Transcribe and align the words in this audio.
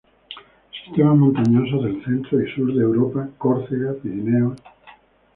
Sistemas 0.83 1.15
montañosos 1.15 1.83
del 1.83 2.03
centro 2.03 2.41
y 2.41 2.51
sur 2.55 2.73
de 2.73 2.81
Europa, 2.81 3.29
Córcega, 3.37 3.93
Pirineos. 4.01 4.57